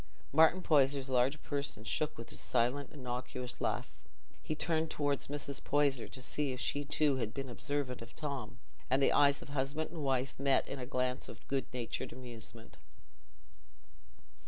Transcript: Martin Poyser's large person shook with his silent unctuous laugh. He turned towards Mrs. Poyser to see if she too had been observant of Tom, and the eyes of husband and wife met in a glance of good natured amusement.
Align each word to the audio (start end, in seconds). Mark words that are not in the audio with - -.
Martin 0.33 0.63
Poyser's 0.63 1.09
large 1.11 1.39
person 1.43 1.83
shook 1.83 2.17
with 2.17 2.31
his 2.31 2.39
silent 2.39 2.91
unctuous 2.91 3.61
laugh. 3.61 3.99
He 4.41 4.55
turned 4.55 4.89
towards 4.89 5.27
Mrs. 5.27 5.63
Poyser 5.63 6.07
to 6.07 6.21
see 6.23 6.51
if 6.53 6.59
she 6.59 6.83
too 6.83 7.17
had 7.17 7.35
been 7.35 7.47
observant 7.49 8.01
of 8.01 8.15
Tom, 8.15 8.57
and 8.89 8.99
the 8.99 9.13
eyes 9.13 9.43
of 9.43 9.49
husband 9.49 9.91
and 9.91 10.03
wife 10.03 10.33
met 10.39 10.67
in 10.67 10.79
a 10.79 10.87
glance 10.87 11.29
of 11.29 11.47
good 11.47 11.67
natured 11.71 12.11
amusement. 12.11 12.77